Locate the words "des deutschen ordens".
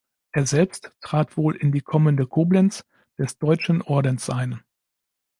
3.19-4.31